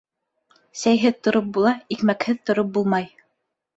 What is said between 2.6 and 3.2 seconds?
булмай.